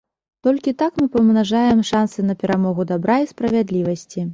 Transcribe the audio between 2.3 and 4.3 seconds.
перамогу дабра і справядлівасці.